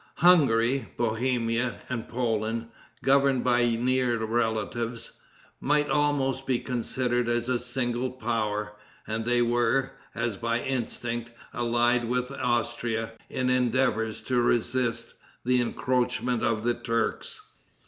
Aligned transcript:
Hungary, 0.15 0.87
Bohemia 0.97 1.81
and 1.87 2.09
Poland, 2.09 2.69
governed 3.03 3.43
by 3.43 3.63
near 3.75 4.17
relatives, 4.25 5.11
might 5.59 5.91
almost 5.91 6.47
be 6.47 6.57
considered 6.57 7.29
as 7.29 7.47
a 7.47 7.59
single 7.59 8.09
power, 8.09 8.75
and 9.05 9.25
they 9.25 9.43
were, 9.43 9.91
as 10.15 10.37
by 10.37 10.59
instinct, 10.59 11.29
allied 11.53 12.05
with 12.05 12.31
Austria 12.31 13.11
in 13.29 13.51
endeavors 13.51 14.23
to 14.23 14.41
resist 14.41 15.13
the 15.45 15.61
encroachments 15.61 16.43
of 16.45 16.63
the 16.63 16.73
Turks. 16.73 17.39